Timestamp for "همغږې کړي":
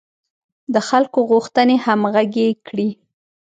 1.85-2.89